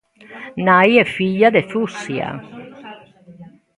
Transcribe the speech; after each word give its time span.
Nai 0.65 0.93
e 1.03 1.05
filla 1.17 1.49
de 1.55 1.61
fucsia. 1.71 2.29